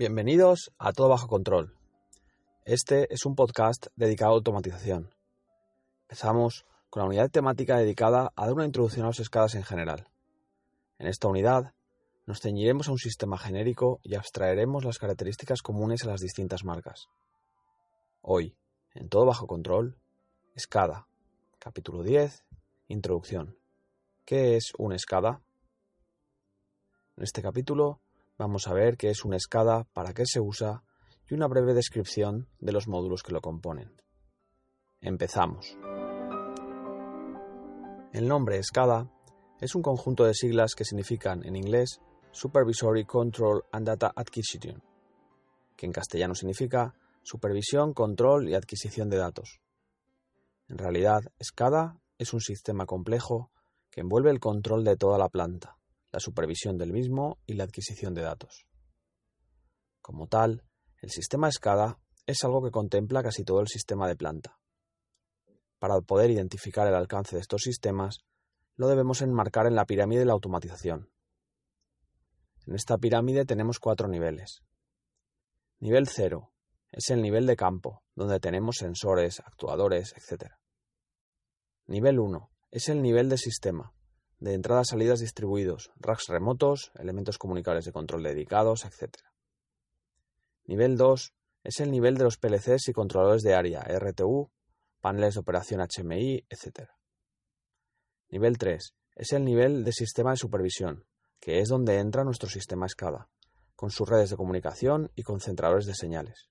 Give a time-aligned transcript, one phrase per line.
[0.00, 1.76] Bienvenidos a Todo Bajo Control.
[2.64, 5.14] Este es un podcast dedicado a automatización.
[6.04, 10.08] Empezamos con la unidad temática dedicada a dar una introducción a las escadas en general.
[10.96, 11.74] En esta unidad
[12.24, 17.08] nos ceñiremos a un sistema genérico y abstraeremos las características comunes a las distintas marcas.
[18.22, 18.56] Hoy,
[18.94, 19.98] en Todo Bajo Control,
[20.54, 21.08] escada.
[21.58, 22.42] Capítulo 10.
[22.88, 23.54] Introducción.
[24.24, 25.42] ¿Qué es una escada?
[27.18, 28.00] En este capítulo
[28.40, 30.82] vamos a ver qué es una escada, para qué se usa
[31.28, 33.92] y una breve descripción de los módulos que lo componen.
[35.02, 35.76] Empezamos.
[38.14, 39.12] El nombre escada
[39.60, 44.82] es un conjunto de siglas que significan en inglés Supervisory Control and Data Acquisition,
[45.76, 49.60] que en castellano significa supervisión, control y adquisición de datos.
[50.66, 53.50] En realidad, SCADA es un sistema complejo
[53.90, 55.76] que envuelve el control de toda la planta,
[56.12, 58.66] la supervisión del mismo y la adquisición de datos.
[60.00, 60.64] Como tal,
[60.98, 64.58] el sistema SCADA es algo que contempla casi todo el sistema de planta.
[65.78, 68.20] Para poder identificar el alcance de estos sistemas,
[68.76, 71.10] lo debemos enmarcar en la pirámide de la automatización.
[72.66, 74.62] En esta pirámide tenemos cuatro niveles.
[75.78, 76.52] Nivel 0
[76.92, 80.52] es el nivel de campo, donde tenemos sensores, actuadores, etc.
[81.86, 83.94] Nivel 1 es el nivel de sistema,
[84.40, 89.14] de entradas-salidas distribuidos, racks remotos, elementos comunicables de control dedicados, etc.
[90.64, 94.50] Nivel 2 es el nivel de los PLCs y controladores de área, RTU,
[95.00, 96.88] paneles de operación HMI, etc.
[98.30, 101.04] Nivel 3 es el nivel de sistema de supervisión,
[101.38, 103.28] que es donde entra nuestro sistema SCADA,
[103.76, 106.48] con sus redes de comunicación y concentradores de señales.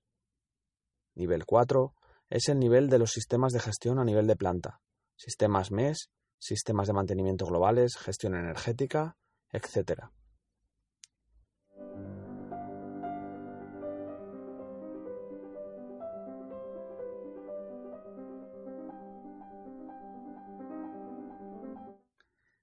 [1.14, 1.94] Nivel 4
[2.28, 4.80] es el nivel de los sistemas de gestión a nivel de planta,
[5.16, 9.16] sistemas MES sistemas de mantenimiento globales, gestión energética,
[9.52, 10.04] etc.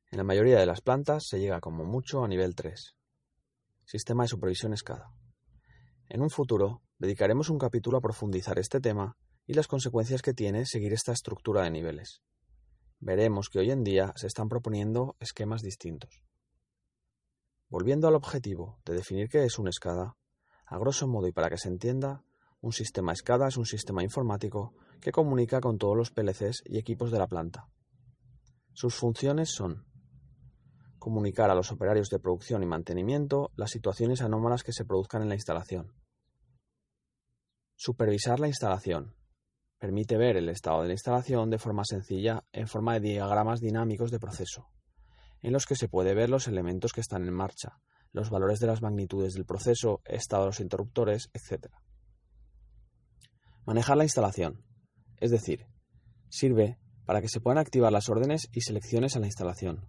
[0.10, 2.96] En la mayoría de las plantas se llega como mucho a nivel 3.
[3.86, 5.12] Sistema de supervisión SCADA.
[6.10, 9.16] En un futuro dedicaremos un capítulo a profundizar este tema
[9.46, 12.24] y las consecuencias que tiene seguir esta estructura de niveles
[13.00, 16.22] veremos que hoy en día se están proponiendo esquemas distintos.
[17.70, 20.16] Volviendo al objetivo de definir qué es un SCADA,
[20.66, 22.24] a grosso modo y para que se entienda,
[22.62, 27.12] un sistema SCADA es un sistema informático que comunica con todos los PLCs y equipos
[27.12, 27.70] de la planta.
[28.74, 29.86] Sus funciones son
[30.98, 35.30] comunicar a los operarios de producción y mantenimiento las situaciones anómalas que se produzcan en
[35.30, 35.94] la instalación,
[37.76, 39.16] supervisar la instalación,
[39.80, 44.10] Permite ver el estado de la instalación de forma sencilla en forma de diagramas dinámicos
[44.10, 44.70] de proceso,
[45.42, 47.80] en los que se puede ver los elementos que están en marcha,
[48.12, 51.68] los valores de las magnitudes del proceso, estado de los interruptores, etc.
[53.66, 54.64] Manejar la instalación,
[55.18, 55.68] es decir,
[56.30, 59.86] sirve para que se puedan activar las órdenes y selecciones a la instalación.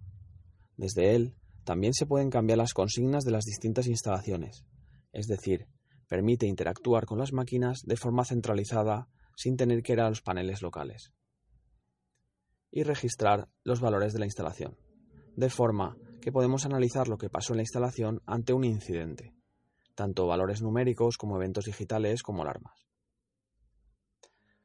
[0.77, 4.65] Desde él también se pueden cambiar las consignas de las distintas instalaciones,
[5.11, 5.67] es decir,
[6.07, 9.07] permite interactuar con las máquinas de forma centralizada
[9.39, 11.13] sin tener que ir a los paneles locales.
[12.71, 14.77] Y registrar los valores de la instalación,
[15.37, 19.33] de forma que podemos analizar lo que pasó en la instalación ante un incidente,
[19.95, 22.85] tanto valores numéricos como eventos digitales como alarmas.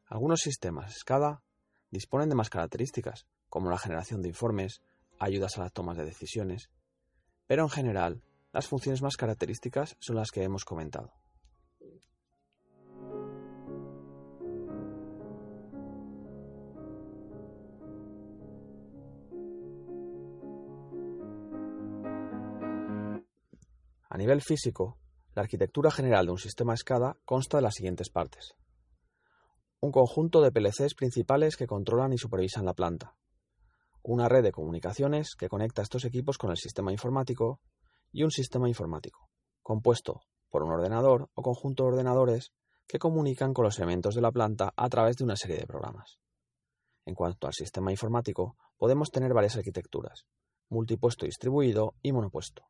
[0.06, 1.44] Algunos sistemas SCADA
[1.92, 4.82] disponen de más características, como la generación de informes,
[5.20, 6.68] ayudas a las tomas de decisiones,
[7.46, 11.12] pero en general las funciones más características son las que hemos comentado.
[24.14, 24.96] A nivel físico,
[25.34, 28.54] la arquitectura general de un sistema SCADA consta de las siguientes partes.
[29.80, 33.16] Un conjunto de PLCs principales que controlan y supervisan la planta.
[34.04, 37.58] Una red de comunicaciones que conecta estos equipos con el sistema informático
[38.12, 39.30] y un sistema informático,
[39.62, 42.52] compuesto por un ordenador o conjunto de ordenadores
[42.86, 46.20] que comunican con los elementos de la planta a través de una serie de programas.
[47.04, 50.24] En cuanto al sistema informático, podemos tener varias arquitecturas,
[50.68, 52.68] multipuesto distribuido y monopuesto.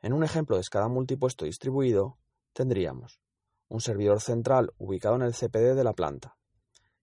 [0.00, 2.18] En un ejemplo de escala multipuesto distribuido,
[2.52, 3.20] tendríamos
[3.68, 6.36] un servidor central ubicado en el CPD de la planta.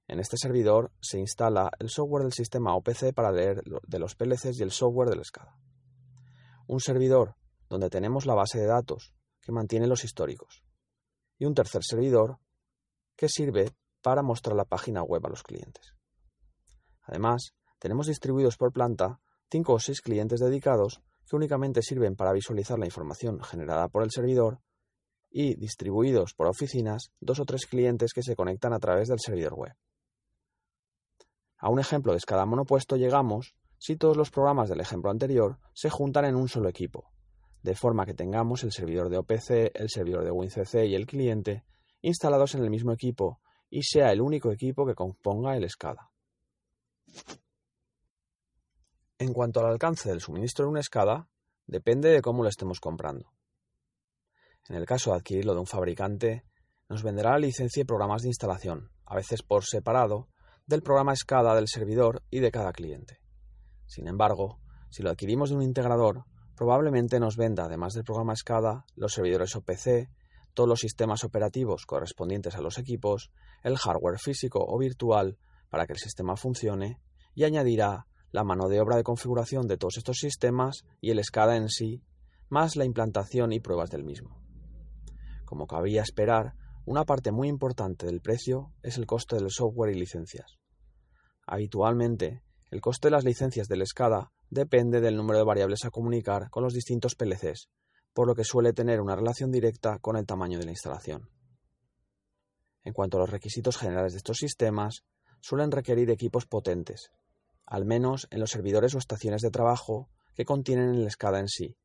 [0.07, 4.59] En este servidor se instala el software del sistema OPC para leer de los PLCs
[4.59, 5.57] y el software del SCADA.
[6.67, 7.35] Un servidor
[7.69, 10.63] donde tenemos la base de datos que mantiene los históricos.
[11.37, 12.39] Y un tercer servidor
[13.15, 15.95] que sirve para mostrar la página web a los clientes.
[17.01, 19.19] Además, tenemos distribuidos por planta
[19.49, 24.11] cinco o seis clientes dedicados que únicamente sirven para visualizar la información generada por el
[24.11, 24.59] servidor
[25.29, 29.53] y, distribuidos por oficinas, dos o tres clientes que se conectan a través del servidor
[29.53, 29.73] web.
[31.57, 35.89] A un ejemplo de escala monopuesto llegamos si todos los programas del ejemplo anterior se
[35.89, 37.11] juntan en un solo equipo,
[37.61, 41.65] de forma que tengamos el servidor de OPC, el servidor de WinCC y el cliente
[42.01, 46.11] instalados en el mismo equipo y sea el único equipo que componga el SCADA.
[49.17, 51.29] En cuanto al alcance del suministro de un SCADA,
[51.67, 53.31] depende de cómo lo estemos comprando.
[54.67, 56.43] En el caso de adquirirlo de un fabricante,
[56.89, 60.27] nos venderá la licencia y programas de instalación, a veces por separado,
[60.67, 63.21] del programa SCADA del servidor y de cada cliente.
[63.85, 64.59] Sin embargo,
[64.89, 66.25] si lo adquirimos de un integrador,
[66.57, 70.09] probablemente nos venda, además del programa SCADA, los servidores OPC,
[70.53, 73.31] todos los sistemas operativos correspondientes a los equipos,
[73.63, 75.37] el hardware físico o virtual
[75.69, 76.99] para que el sistema funcione,
[77.33, 81.55] y añadirá la mano de obra de configuración de todos estos sistemas y el SCADA
[81.55, 82.03] en sí,
[82.49, 84.41] más la implantación y pruebas del mismo.
[85.45, 86.53] Como cabría esperar,
[86.85, 90.57] una parte muy importante del precio es el coste del software y licencias.
[91.47, 96.49] Habitualmente, el coste de las licencias del SCADA depende del número de variables a comunicar
[96.49, 97.69] con los distintos PLCs,
[98.11, 101.29] por lo que suele tener una relación directa con el tamaño de la instalación.
[102.83, 105.05] En cuanto a los requisitos generales de estos sistemas,
[105.39, 107.11] suelen requerir equipos potentes,
[107.65, 111.77] al menos en los servidores o estaciones de trabajo que contienen el SCADA en sí,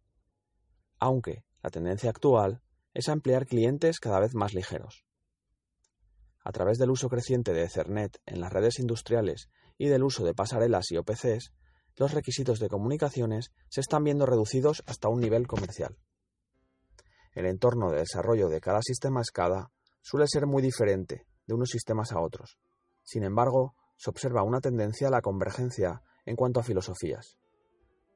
[0.99, 2.63] aunque la tendencia actual
[2.95, 5.05] es ampliar clientes cada vez más ligeros.
[6.43, 9.49] A través del uso creciente de Ethernet en las redes industriales
[9.79, 11.53] y del uso de pasarelas y OPCs,
[11.97, 15.99] los requisitos de comunicaciones se están viendo reducidos hasta un nivel comercial.
[17.33, 22.13] El entorno de desarrollo de cada sistema SCADA suele ser muy diferente de unos sistemas
[22.13, 22.59] a otros.
[23.03, 27.37] Sin embargo, se observa una tendencia a la convergencia en cuanto a filosofías,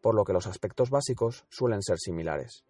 [0.01, 2.65] por lo que los aspectos básicos suelen ser similares.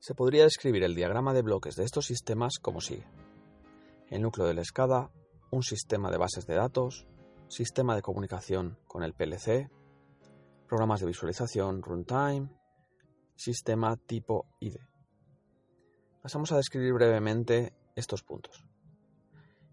[0.00, 3.06] Se podría describir el diagrama de bloques de estos sistemas como sigue.
[4.10, 5.10] El núcleo de la SCADA,
[5.50, 7.06] un sistema de bases de datos,
[7.48, 9.70] sistema de comunicación con el PLC,
[10.68, 12.50] programas de visualización, runtime,
[13.34, 14.76] sistema tipo ID.
[16.22, 18.64] Pasamos a describir brevemente estos puntos.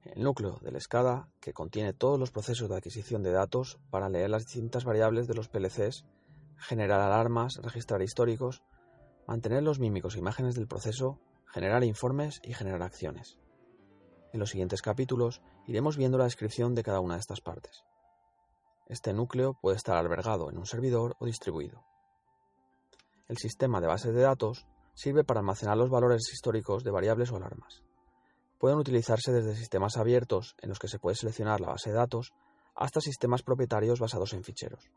[0.04, 4.30] El núcleo del SCADA, que contiene todos los procesos de adquisición de datos para leer
[4.30, 6.06] las distintas variables de los PLCs,
[6.58, 8.64] generar alarmas, registrar históricos,
[9.28, 13.40] mantener los mímicos e imágenes del proceso, generar informes y generar acciones.
[14.32, 17.84] En los siguientes capítulos iremos viendo la descripción de cada una de estas partes.
[18.88, 21.84] Este núcleo puede estar albergado en un servidor o distribuido.
[23.28, 27.38] El sistema de bases de datos sirve para almacenar los valores históricos de variables o
[27.38, 27.84] alarmas.
[28.60, 32.34] Pueden utilizarse desde sistemas abiertos en los que se puede seleccionar la base de datos
[32.76, 34.92] hasta sistemas propietarios basados en ficheros.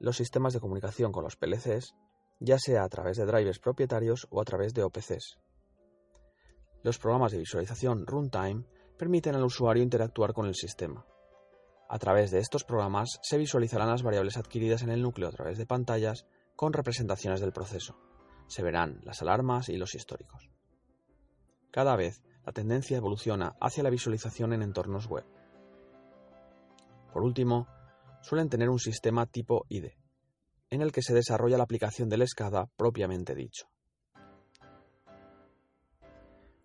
[0.00, 1.94] Los sistemas de comunicación con los PLCs
[2.40, 5.38] ya sea a través de drivers propietarios o a través de OPCs.
[6.82, 8.66] Los programas de visualización runtime
[8.98, 11.06] permiten al usuario interactuar con el sistema.
[11.94, 15.58] A través de estos programas se visualizarán las variables adquiridas en el núcleo a través
[15.58, 17.96] de pantallas con representaciones del proceso.
[18.48, 20.50] Se verán las alarmas y los históricos.
[21.70, 25.24] Cada vez la tendencia evoluciona hacia la visualización en entornos web.
[27.12, 27.68] Por último,
[28.22, 29.96] suelen tener un sistema tipo IDE,
[30.70, 33.68] en el que se desarrolla la aplicación del SCADA propiamente dicho.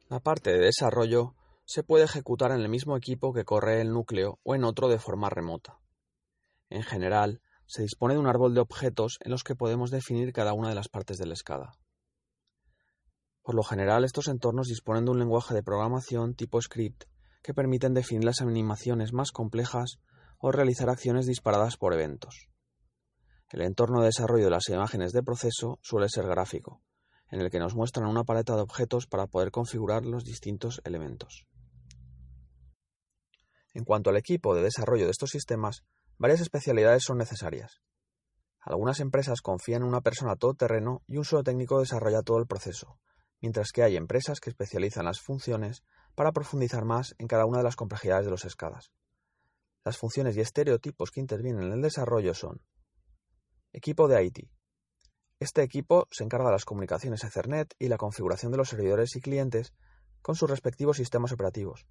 [0.07, 1.36] La parte de desarrollo
[1.69, 4.97] se puede ejecutar en el mismo equipo que corre el núcleo o en otro de
[4.97, 5.77] forma remota.
[6.67, 10.53] En general, se dispone de un árbol de objetos en los que podemos definir cada
[10.53, 11.73] una de las partes del SCADA.
[13.43, 17.03] Por lo general, estos entornos disponen de un lenguaje de programación tipo script
[17.43, 19.99] que permiten definir las animaciones más complejas
[20.39, 22.47] o realizar acciones disparadas por eventos.
[23.51, 26.81] El entorno de desarrollo de las imágenes de proceso suele ser gráfico,
[27.29, 31.45] en el que nos muestran una paleta de objetos para poder configurar los distintos elementos.
[33.73, 35.83] En cuanto al equipo de desarrollo de estos sistemas,
[36.17, 37.81] varias especialidades son necesarias.
[38.59, 42.99] Algunas empresas confían en una persona todoterreno y un solo técnico desarrolla todo el proceso,
[43.41, 45.83] mientras que hay empresas que especializan las funciones
[46.15, 48.91] para profundizar más en cada una de las complejidades de los escadas.
[49.85, 52.61] Las funciones y estereotipos que intervienen en el desarrollo son
[53.71, 54.39] Equipo de IT.
[55.39, 59.21] Este equipo se encarga de las comunicaciones Ethernet y la configuración de los servidores y
[59.21, 59.73] clientes
[60.21, 61.85] con sus respectivos sistemas operativos.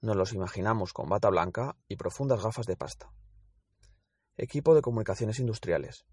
[0.00, 3.10] Nos los imaginamos con bata blanca y profundas gafas de pasta.
[4.36, 6.04] Equipo de comunicaciones industriales.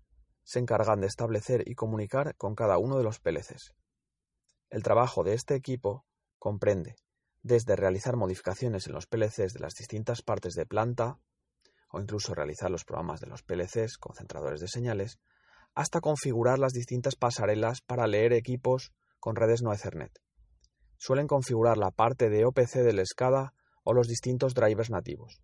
[0.43, 3.73] Se encargan de establecer y comunicar con cada uno de los PLCs.
[4.69, 6.05] El trabajo de este equipo
[6.39, 6.95] comprende
[7.41, 11.19] desde realizar modificaciones en los PLCs de las distintas partes de planta,
[11.89, 15.19] o incluso realizar los programas de los PLCs, concentradores de señales,
[15.75, 20.21] hasta configurar las distintas pasarelas para leer equipos con redes no Ethernet.
[20.97, 25.41] Suelen configurar la parte de OPC del SCADA o los distintos drivers nativos.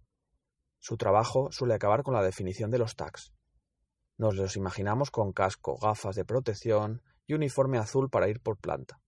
[0.79, 3.33] Su trabajo suele acabar con la definición de los tags.
[4.17, 8.99] Nos los imaginamos con casco, gafas de protección y uniforme azul para ir por planta.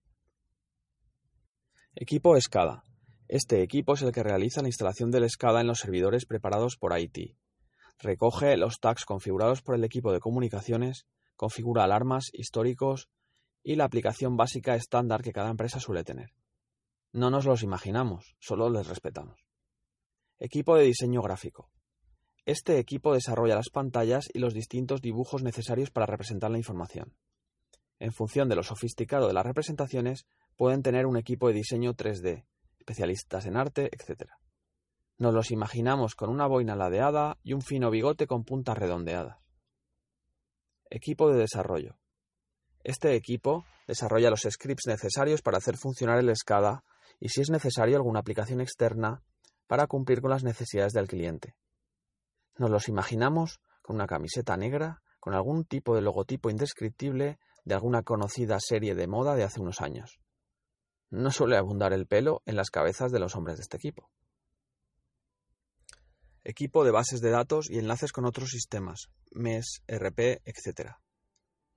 [1.96, 2.84] Equipo SCADA.
[3.28, 6.98] Este equipo es el que realiza la instalación del SCADA en los servidores preparados por
[6.98, 7.38] IT.
[8.00, 13.10] Recoge los tags configurados por el equipo de comunicaciones, configura alarmas, históricos
[13.64, 16.32] y la aplicación básica estándar que cada empresa suele tener.
[17.14, 19.46] No nos los imaginamos, solo les respetamos.
[20.40, 21.70] Equipo de diseño gráfico.
[22.46, 27.14] Este equipo desarrolla las pantallas y los distintos dibujos necesarios para representar la información.
[28.00, 30.26] En función de lo sofisticado de las representaciones,
[30.56, 32.46] pueden tener un equipo de diseño 3D,
[32.80, 34.32] especialistas en arte, etc.
[35.18, 39.38] Nos los imaginamos con una boina ladeada y un fino bigote con puntas redondeadas.
[40.90, 41.98] Equipo de desarrollo.
[42.84, 46.84] Este equipo desarrolla los scripts necesarios para hacer funcionar el SCADA
[47.22, 49.24] y si es necesario alguna aplicación externa
[49.68, 51.56] para cumplir con las necesidades del cliente.
[52.58, 58.02] Nos los imaginamos con una camiseta negra, con algún tipo de logotipo indescriptible de alguna
[58.02, 60.20] conocida serie de moda de hace unos años.
[61.12, 64.10] No suele abundar el pelo en las cabezas de los hombres de este equipo.
[66.44, 70.96] Equipo de bases de datos y enlaces con otros sistemas, MES, RP, etc.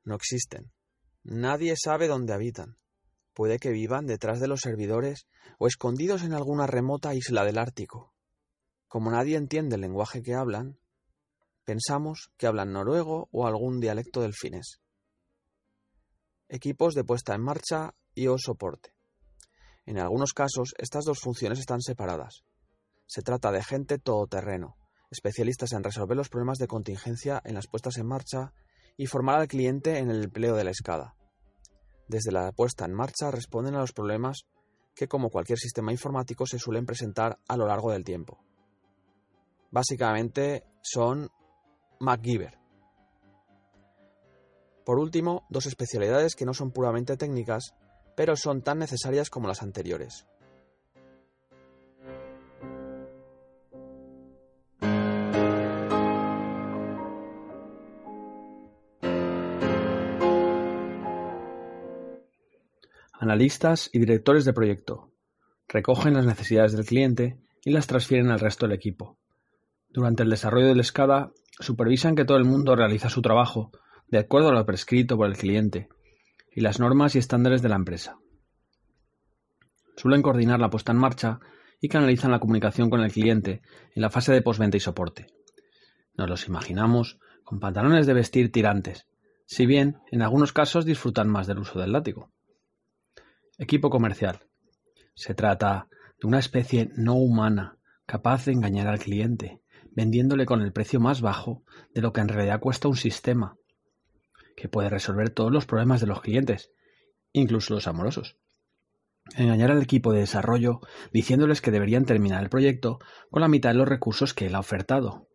[0.04, 0.72] No existen.
[1.22, 2.78] Nadie sabe dónde habitan.
[3.34, 5.26] Puede que vivan detrás de los servidores
[5.58, 8.14] o escondidos en alguna remota isla del Ártico.
[8.86, 10.78] Como nadie entiende el lenguaje que hablan,
[11.64, 14.80] pensamos que hablan noruego o algún dialecto del finés.
[16.48, 18.94] Equipos de puesta en marcha y o soporte.
[19.84, 22.44] En algunos casos, estas dos funciones están separadas.
[23.06, 24.76] Se trata de gente todoterreno,
[25.10, 28.52] especialistas en resolver los problemas de contingencia en las puestas en marcha
[28.96, 31.16] y formar al cliente en el empleo de la escada.
[32.08, 34.44] Desde la puesta en marcha responden a los problemas
[34.94, 38.38] que, como cualquier sistema informático, se suelen presentar a lo largo del tiempo.
[39.70, 41.30] Básicamente son
[42.00, 42.58] MacGyver.
[44.84, 47.74] Por último, dos especialidades que no son puramente técnicas,
[48.16, 50.26] pero son tan necesarias como las anteriores.
[63.24, 65.10] Analistas y directores de proyecto.
[65.66, 69.18] Recogen las necesidades del cliente y las transfieren al resto del equipo.
[69.88, 73.70] Durante el desarrollo del SCADA, supervisan que todo el mundo realiza su trabajo
[74.08, 75.88] de acuerdo a lo prescrito por el cliente
[76.54, 78.18] y las normas y estándares de la empresa.
[79.96, 81.40] Suelen coordinar la puesta en marcha
[81.80, 83.62] y canalizan la comunicación con el cliente
[83.94, 85.28] en la fase de postventa y soporte.
[86.14, 89.06] Nos los imaginamos con pantalones de vestir tirantes,
[89.46, 92.33] si bien en algunos casos disfrutan más del uso del látigo.
[93.56, 94.40] Equipo comercial.
[95.14, 95.86] Se trata
[96.20, 99.60] de una especie no humana capaz de engañar al cliente,
[99.92, 101.62] vendiéndole con el precio más bajo
[101.94, 103.56] de lo que en realidad cuesta un sistema,
[104.56, 106.72] que puede resolver todos los problemas de los clientes,
[107.32, 108.38] incluso los amorosos.
[109.36, 110.80] Engañar al equipo de desarrollo
[111.12, 112.98] diciéndoles que deberían terminar el proyecto
[113.30, 115.28] con la mitad de los recursos que él ha ofertado.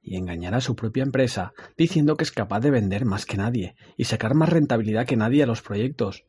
[0.00, 3.74] Y engañar a su propia empresa diciendo que es capaz de vender más que nadie
[3.96, 6.24] y sacar más rentabilidad que nadie a los proyectos,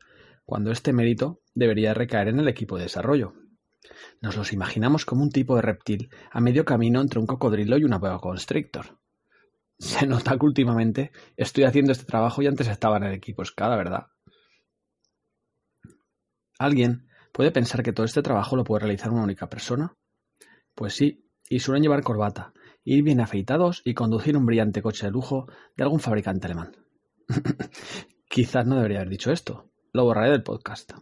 [0.48, 3.34] cuando este mérito debería recaer en el equipo de desarrollo.
[4.22, 7.84] Nos los imaginamos como un tipo de reptil a medio camino entre un cocodrilo y
[7.84, 8.98] una boa constrictor.
[9.78, 13.76] Se nota que últimamente estoy haciendo este trabajo y antes estaba en el equipo SCADA,
[13.76, 14.06] ¿verdad?
[16.58, 19.98] ¿Alguien puede pensar que todo este trabajo lo puede realizar una única persona?
[20.74, 25.12] Pues sí, y suelen llevar corbata, ir bien afeitados y conducir un brillante coche de
[25.12, 26.74] lujo de algún fabricante alemán.
[28.30, 29.68] Quizás no debería haber dicho esto.
[29.98, 30.92] Lo borraré del podcast.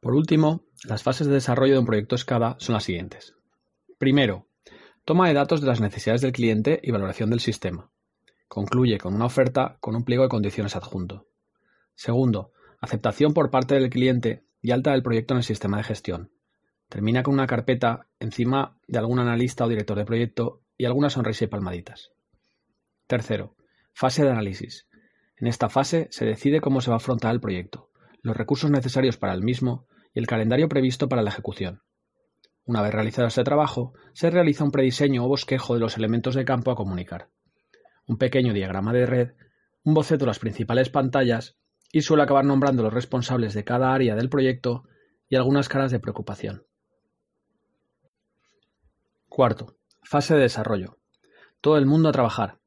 [0.00, 3.34] Por último, las fases de desarrollo de un proyecto SCADA son las siguientes.
[3.98, 4.48] Primero,
[5.04, 7.90] Toma de datos de las necesidades del cliente y valoración del sistema.
[8.48, 11.28] Concluye con una oferta con un pliego de condiciones adjunto.
[11.94, 16.30] Segundo, aceptación por parte del cliente y alta del proyecto en el sistema de gestión.
[16.88, 21.44] Termina con una carpeta encima de algún analista o director de proyecto y alguna sonrisa
[21.44, 22.12] y palmaditas.
[23.06, 23.54] Tercero,
[23.92, 24.88] fase de análisis.
[25.44, 27.90] En esta fase se decide cómo se va a afrontar el proyecto,
[28.22, 31.82] los recursos necesarios para el mismo y el calendario previsto para la ejecución.
[32.64, 36.46] Una vez realizado este trabajo, se realiza un prediseño o bosquejo de los elementos de
[36.46, 37.28] campo a comunicar,
[38.06, 39.32] un pequeño diagrama de red,
[39.82, 41.58] un boceto de las principales pantallas
[41.92, 44.84] y suele acabar nombrando los responsables de cada área del proyecto
[45.28, 46.64] y algunas caras de preocupación.
[49.28, 50.96] Cuarto, fase de desarrollo.
[51.60, 52.60] Todo el mundo a trabajar.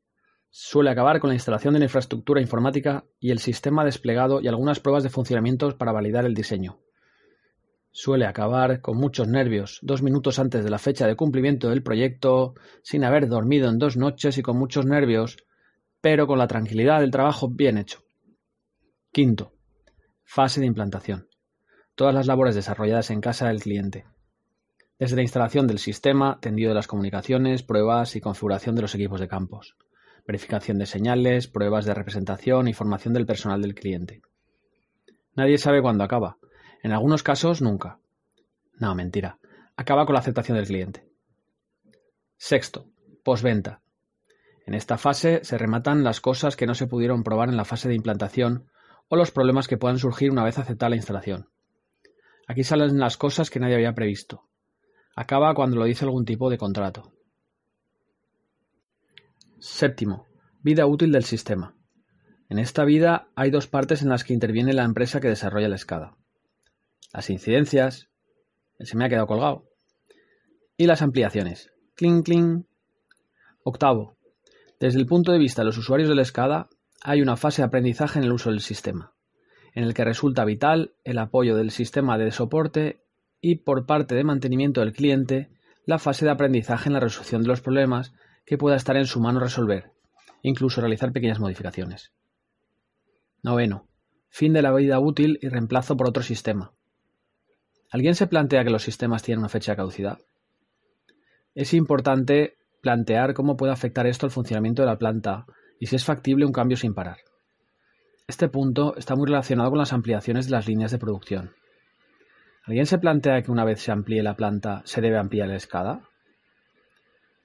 [0.60, 4.80] Suele acabar con la instalación de la infraestructura informática y el sistema desplegado y algunas
[4.80, 6.80] pruebas de funcionamiento para validar el diseño.
[7.92, 12.56] Suele acabar con muchos nervios, dos minutos antes de la fecha de cumplimiento del proyecto,
[12.82, 15.38] sin haber dormido en dos noches y con muchos nervios,
[16.02, 18.00] pero con la tranquilidad del trabajo bien hecho.
[19.12, 19.54] Quinto,
[20.24, 21.28] fase de implantación.
[21.94, 24.06] Todas las labores desarrolladas en casa del cliente
[25.00, 29.20] desde la instalación del sistema, tendido de las comunicaciones, pruebas y configuración de los equipos
[29.20, 29.76] de campos,
[30.28, 34.22] verificación de señales, pruebas de representación y formación del personal del cliente.
[35.36, 36.38] Nadie sabe cuándo acaba.
[36.84, 38.00] En algunos casos, nunca.
[38.74, 39.40] No, mentira.
[39.76, 41.08] Acaba con la aceptación del cliente.
[42.38, 42.86] Sexto,
[43.24, 43.82] posventa.
[44.66, 47.88] En esta fase se rematan las cosas que no se pudieron probar en la fase
[47.88, 48.70] de implantación
[49.08, 51.50] o los problemas que puedan surgir una vez aceptada la instalación.
[52.48, 54.48] Aquí salen las cosas que nadie había previsto,
[55.18, 57.12] Acaba cuando lo dice algún tipo de contrato.
[59.60, 60.28] Séptimo.
[60.62, 61.76] Vida útil del sistema.
[62.48, 65.76] En esta vida hay dos partes en las que interviene la empresa que desarrolla la
[65.76, 66.16] escada.
[67.12, 68.10] Las incidencias,
[68.80, 69.66] se me ha quedado colgado,
[70.78, 71.72] y las ampliaciones.
[71.96, 72.66] Cling, cling.
[73.64, 74.18] Octavo.
[74.80, 76.70] Desde el punto de vista de los usuarios de la escada,
[77.02, 79.14] hay una fase de aprendizaje en el uso del sistema,
[79.74, 83.02] en el que resulta vital el apoyo del sistema de soporte
[83.42, 85.50] y por parte de mantenimiento del cliente
[85.86, 88.14] la fase de aprendizaje en la resolución de los problemas
[88.48, 89.92] que pueda estar en su mano resolver,
[90.42, 92.14] incluso realizar pequeñas modificaciones.
[93.44, 93.90] Noveno.
[94.30, 96.72] Fin de la vida útil y reemplazo por otro sistema.
[97.92, 100.20] ¿Alguien se plantea que los sistemas tienen una fecha de caducidad?
[101.56, 105.46] Es importante plantear cómo puede afectar esto al funcionamiento de la planta
[105.80, 107.18] y si es factible un cambio sin parar.
[108.28, 111.52] Este punto está muy relacionado con las ampliaciones de las líneas de producción.
[112.64, 116.07] ¿Alguien se plantea que una vez se amplíe la planta se debe ampliar la escada?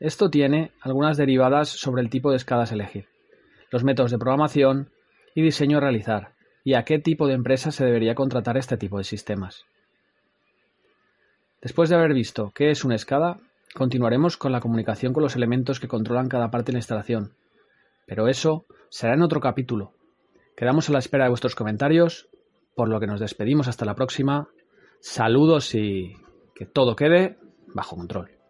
[0.03, 3.07] Esto tiene algunas derivadas sobre el tipo de escadas a elegir,
[3.71, 4.91] los métodos de programación
[5.33, 6.33] y diseño a realizar,
[6.65, 9.65] y a qué tipo de empresa se debería contratar este tipo de sistemas.
[11.61, 13.37] Después de haber visto qué es una escada,
[13.77, 17.35] continuaremos con la comunicación con los elementos que controlan cada parte de la instalación.
[18.05, 19.93] Pero eso será en otro capítulo.
[20.57, 22.29] Quedamos a la espera de vuestros comentarios,
[22.75, 24.49] por lo que nos despedimos hasta la próxima
[24.99, 26.17] Saludos y
[26.57, 27.39] que todo quede
[27.73, 28.42] bajo control.